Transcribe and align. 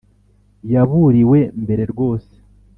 yaburiwe 0.73 1.39
mbere 1.63 1.83
rwose 1.91 2.33